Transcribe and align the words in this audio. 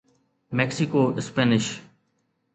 Mexico 0.57 1.01
Spanish 1.19 1.65